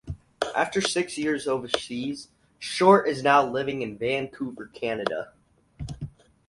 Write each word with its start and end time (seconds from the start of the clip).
After 0.55 0.81
six 0.81 1.15
years 1.15 1.45
overseas, 1.47 2.29
Short 2.57 3.07
is 3.07 3.21
now 3.21 3.45
living 3.45 3.83
in 3.83 3.99
Vancouver, 3.99 4.65
Canada. 4.65 5.31